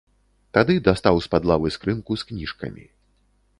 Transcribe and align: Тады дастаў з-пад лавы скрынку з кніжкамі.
Тады 0.57 0.77
дастаў 0.87 1.19
з-пад 1.27 1.45
лавы 1.51 1.73
скрынку 1.77 2.11
з 2.21 2.27
кніжкамі. 2.33 2.85